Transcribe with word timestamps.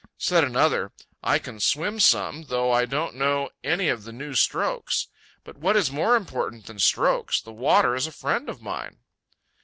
Said 0.17 0.43
another: 0.43 0.91
"I 1.21 1.37
can 1.37 1.59
swim 1.59 1.99
some, 1.99 2.45
though 2.45 2.71
I 2.71 2.85
don't 2.85 3.13
know 3.13 3.51
any 3.63 3.87
of 3.87 4.03
the 4.03 4.11
new 4.11 4.33
strokes. 4.33 5.09
But 5.43 5.57
what 5.57 5.77
is 5.77 5.91
more 5.91 6.15
important 6.15 6.65
than 6.65 6.79
strokes, 6.79 7.39
the 7.39 7.53
water 7.53 7.93
is 7.93 8.07
a 8.07 8.11
friend 8.11 8.49
of 8.49 8.63
mine." 8.63 8.97